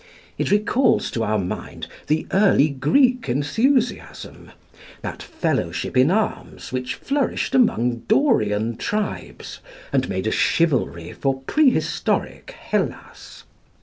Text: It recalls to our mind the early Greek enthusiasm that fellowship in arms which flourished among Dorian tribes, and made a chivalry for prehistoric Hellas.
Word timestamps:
It 0.39 0.49
recalls 0.49 1.11
to 1.11 1.21
our 1.23 1.37
mind 1.37 1.85
the 2.07 2.25
early 2.31 2.69
Greek 2.69 3.29
enthusiasm 3.29 4.51
that 5.03 5.21
fellowship 5.21 5.95
in 5.95 6.09
arms 6.09 6.71
which 6.73 6.95
flourished 6.95 7.53
among 7.53 7.97
Dorian 8.07 8.77
tribes, 8.77 9.59
and 9.93 10.09
made 10.09 10.25
a 10.25 10.31
chivalry 10.31 11.13
for 11.13 11.41
prehistoric 11.41 12.49
Hellas. 12.57 13.43